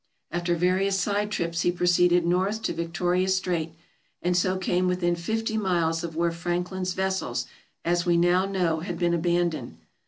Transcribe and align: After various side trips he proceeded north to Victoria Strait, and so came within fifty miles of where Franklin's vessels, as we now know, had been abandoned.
After 0.31 0.55
various 0.55 0.99
side 0.99 1.29
trips 1.29 1.61
he 1.61 1.71
proceeded 1.71 2.25
north 2.25 2.63
to 2.63 2.73
Victoria 2.73 3.27
Strait, 3.27 3.73
and 4.23 4.35
so 4.35 4.57
came 4.57 4.87
within 4.87 5.15
fifty 5.15 5.59
miles 5.59 6.03
of 6.03 6.15
where 6.15 6.31
Franklin's 6.31 6.93
vessels, 6.93 7.45
as 7.85 8.03
we 8.03 8.17
now 8.17 8.45
know, 8.47 8.79
had 8.79 8.97
been 8.97 9.13
abandoned. 9.13 9.77